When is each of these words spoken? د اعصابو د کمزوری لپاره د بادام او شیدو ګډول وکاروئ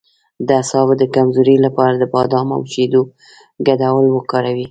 د 0.47 0.49
اعصابو 0.59 0.93
د 0.97 1.03
کمزوری 1.15 1.55
لپاره 1.65 1.93
د 1.97 2.03
بادام 2.13 2.47
او 2.57 2.61
شیدو 2.73 3.01
ګډول 3.67 4.05
وکاروئ 4.11 4.59